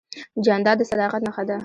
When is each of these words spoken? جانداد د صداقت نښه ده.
جانداد 0.45 0.77
د 0.79 0.81
صداقت 0.91 1.21
نښه 1.27 1.43
ده. 1.49 1.55